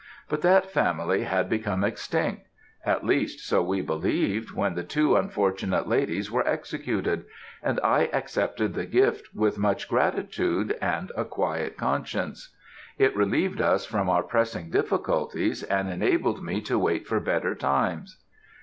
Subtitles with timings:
[0.29, 2.47] But that family had become extinct;
[2.83, 7.25] at least, so we believed, when the two unfortunate ladies were executed,
[7.61, 12.51] and I accepted the gift with much gratitude and a quiet conscience.
[12.97, 18.17] It relieved us from our pressing difficulties, and enabled me to wait for better times.